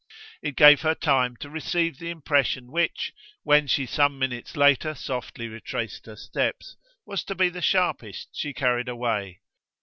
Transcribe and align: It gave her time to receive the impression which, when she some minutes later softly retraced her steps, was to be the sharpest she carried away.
It 0.41 0.55
gave 0.55 0.81
her 0.81 0.95
time 0.95 1.35
to 1.41 1.49
receive 1.51 1.99
the 1.99 2.09
impression 2.09 2.71
which, 2.71 3.13
when 3.43 3.67
she 3.67 3.85
some 3.85 4.17
minutes 4.17 4.57
later 4.57 4.95
softly 4.95 5.47
retraced 5.47 6.07
her 6.07 6.15
steps, 6.15 6.75
was 7.05 7.23
to 7.25 7.35
be 7.35 7.49
the 7.49 7.61
sharpest 7.61 8.29
she 8.33 8.51
carried 8.51 8.87
away. 8.89 9.41